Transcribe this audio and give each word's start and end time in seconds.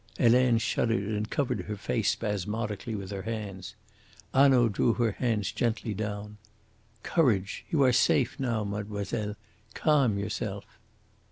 Helene 0.17 0.57
shuddered 0.57 1.03
and 1.09 1.29
covered 1.29 1.65
her 1.67 1.75
face 1.77 2.09
spasmodically 2.09 2.95
with 2.95 3.11
her 3.11 3.21
hands. 3.21 3.75
Hanaud 4.33 4.69
drew 4.69 4.93
her 4.93 5.11
hands 5.11 5.51
gently 5.51 5.93
down. 5.93 6.39
"Courage! 7.03 7.65
You 7.69 7.83
are 7.83 7.93
safe 7.93 8.39
now, 8.39 8.63
mademoiselle. 8.63 9.35
Calm 9.75 10.17
yourself!" 10.17 10.65